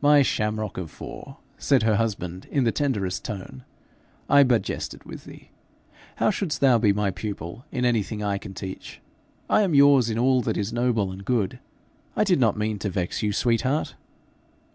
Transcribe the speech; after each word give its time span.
'My 0.00 0.22
shamrock 0.22 0.78
of 0.78 0.90
four!' 0.90 1.36
said 1.58 1.82
her 1.82 1.96
husband 1.96 2.46
in 2.50 2.64
the 2.64 2.72
tenderest 2.72 3.26
tone, 3.26 3.62
'I 4.26 4.44
but 4.44 4.62
jested 4.62 5.04
with 5.04 5.24
thee. 5.24 5.50
How 6.14 6.30
shouldst 6.30 6.62
thou 6.62 6.78
be 6.78 6.94
my 6.94 7.10
pupil 7.10 7.66
in 7.70 7.84
anything 7.84 8.22
I 8.22 8.38
can 8.38 8.54
teach? 8.54 9.02
I 9.50 9.60
am 9.60 9.74
yours 9.74 10.08
in 10.08 10.18
all 10.18 10.40
that 10.40 10.56
is 10.56 10.72
noble 10.72 11.12
and 11.12 11.26
good. 11.26 11.58
I 12.16 12.24
did 12.24 12.40
not 12.40 12.56
mean 12.56 12.78
to 12.78 12.88
vex 12.88 13.22
you, 13.22 13.34
sweet 13.34 13.60
heart.' 13.60 13.96